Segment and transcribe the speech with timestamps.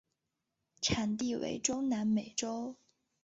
[0.81, 2.75] 产地为中南美洲。